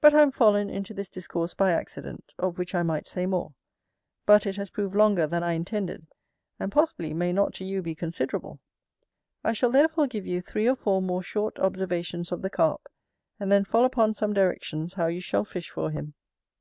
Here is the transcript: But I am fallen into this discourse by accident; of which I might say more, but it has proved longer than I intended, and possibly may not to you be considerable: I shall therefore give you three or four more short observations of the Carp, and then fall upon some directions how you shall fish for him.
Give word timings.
But 0.00 0.14
I 0.14 0.22
am 0.22 0.30
fallen 0.30 0.70
into 0.70 0.94
this 0.94 1.08
discourse 1.08 1.54
by 1.54 1.72
accident; 1.72 2.34
of 2.38 2.56
which 2.56 2.72
I 2.72 2.84
might 2.84 3.08
say 3.08 3.26
more, 3.26 3.52
but 4.24 4.46
it 4.46 4.54
has 4.54 4.70
proved 4.70 4.94
longer 4.94 5.26
than 5.26 5.42
I 5.42 5.54
intended, 5.54 6.06
and 6.60 6.70
possibly 6.70 7.12
may 7.12 7.32
not 7.32 7.54
to 7.54 7.64
you 7.64 7.82
be 7.82 7.96
considerable: 7.96 8.60
I 9.42 9.52
shall 9.52 9.70
therefore 9.70 10.06
give 10.06 10.24
you 10.24 10.40
three 10.40 10.68
or 10.68 10.76
four 10.76 11.02
more 11.02 11.24
short 11.24 11.58
observations 11.58 12.30
of 12.30 12.42
the 12.42 12.48
Carp, 12.50 12.88
and 13.40 13.50
then 13.50 13.64
fall 13.64 13.84
upon 13.84 14.14
some 14.14 14.32
directions 14.32 14.92
how 14.94 15.08
you 15.08 15.18
shall 15.20 15.44
fish 15.44 15.68
for 15.68 15.90
him. 15.90 16.14